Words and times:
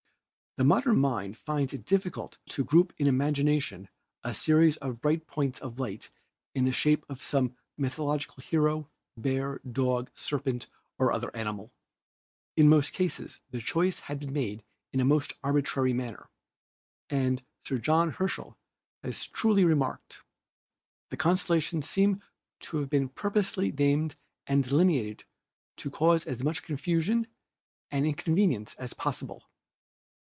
The 0.57 0.65
modern 0.65 0.99
mind 0.99 1.37
finds 1.37 1.71
it 1.71 1.85
difficult 1.85 2.37
to 2.49 2.65
group 2.65 2.91
in 2.97 3.07
imagination 3.07 3.87
a 4.21 4.33
series 4.33 4.75
of 4.77 4.99
bright 4.99 5.25
points 5.25 5.59
of 5.61 5.79
light 5.79 6.09
in 6.53 6.65
the 6.65 6.73
shape 6.73 7.05
of 7.07 7.23
some 7.23 7.55
mythological 7.77 8.43
hero, 8.43 8.89
bear, 9.15 9.59
dog, 9.59 10.11
serpent 10.13 10.67
or 10.99 11.13
other 11.13 11.33
animal. 11.33 11.71
In 12.57 12.67
most 12.67 12.91
cases 12.91 13.39
the 13.51 13.61
choice 13.61 14.01
had 14.01 14.19
been 14.19 14.33
made 14.33 14.65
in 14.91 14.99
a 14.99 15.05
most 15.05 15.31
arbitrary 15.41 15.93
manner, 15.93 16.27
and 17.09 17.41
Sir 17.65 17.77
John 17.77 18.11
Herschel 18.11 18.57
has 19.05 19.27
truly 19.27 19.63
remarked: 19.63 20.21
"The 21.11 21.17
constellations 21.17 21.89
seem 21.89 22.21
to 22.59 22.75
have 22.79 22.89
been 22.89 23.07
purposely 23.07 23.71
named 23.71 24.17
and 24.47 24.65
delineated 24.65 25.23
to 25.77 25.89
cause 25.89 26.27
as 26.27 26.43
much 26.43 26.61
confusion 26.61 27.25
and 27.89 28.05
in 28.05 28.15
convenience 28.15 28.73
as 28.73 28.93
possible. 28.93 29.47